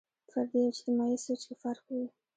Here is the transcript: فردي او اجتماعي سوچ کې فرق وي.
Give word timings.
فردي 0.31 0.57
او 0.63 0.69
اجتماعي 0.73 1.17
سوچ 1.25 1.41
کې 1.47 1.55
فرق 1.63 1.83
وي. 1.95 2.07